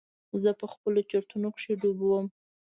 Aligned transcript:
زه 0.43 0.49
په 0.59 0.65
خپلو 0.73 0.99
چورتونو 1.09 1.47
کښې 1.55 1.73
ډوب 1.81 1.99
وم. 2.03 2.27